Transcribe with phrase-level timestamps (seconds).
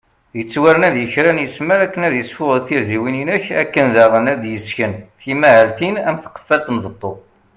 [0.41, 5.95] Ittwarna deg kra n ismal akken ad isfuγel tirziwin inek, akken daγen ad d-yesken timahaltin
[6.09, 7.11] am tqefalt n beṭṭu